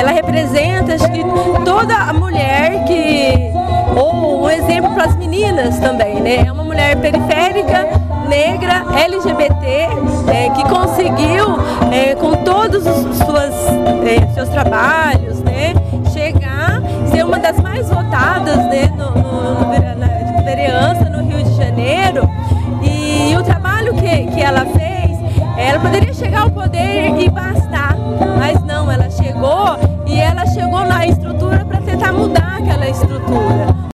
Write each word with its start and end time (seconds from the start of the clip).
Ela 0.00 0.12
representa, 0.12 0.94
acho 0.94 1.12
que, 1.12 1.22
toda 1.62 2.10
mulher 2.14 2.84
que. 2.86 3.52
Ou 3.94 4.44
um 4.44 4.50
exemplo 4.50 4.94
para 4.94 5.04
as 5.04 5.16
meninas 5.16 5.78
também, 5.78 6.22
né? 6.22 6.46
É 6.46 6.50
uma 6.50 6.64
mulher 6.64 6.96
periférica, 6.96 7.86
negra, 8.26 8.86
LGBT, 8.96 9.88
é, 10.32 10.48
que 10.54 10.64
conseguiu, 10.70 11.58
é, 11.92 12.14
com 12.14 12.34
todos 12.44 12.86
os 12.86 13.18
suas, 13.18 13.52
é, 14.06 14.26
seus 14.32 14.48
trabalhos, 14.48 15.40
né? 15.40 15.74
Chegar, 16.14 16.80
ser 17.10 17.22
uma 17.22 17.38
das 17.38 17.60
mais 17.60 17.86
votadas 17.90 18.56
né, 18.56 18.90
no, 18.96 19.10
no, 19.10 19.54
no, 19.66 19.96
na 19.98 20.42
vereança 20.42 21.10
no 21.10 21.22
Rio 21.28 21.44
de 21.44 21.54
Janeiro. 21.56 22.26
E, 22.80 23.32
e 23.32 23.36
o 23.36 23.42
trabalho 23.42 23.92
que, 23.92 24.28
que 24.28 24.40
ela 24.40 24.64
fez, 24.64 25.18
ela 25.58 25.78
poderia 25.78 26.14
chegar 26.14 26.44
ao 26.44 26.50
poder 26.50 27.20
e 27.20 27.28
bastar 27.28 27.79
estrutura 31.10 31.64
para 31.64 31.79